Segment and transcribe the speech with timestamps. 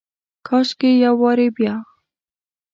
[0.47, 1.75] کاشکي یو وارې بیا،